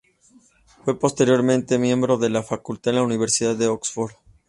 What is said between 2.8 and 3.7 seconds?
en la Universidad de